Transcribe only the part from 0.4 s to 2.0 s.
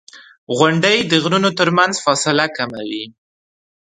•غونډۍ د غرونو ترمنځ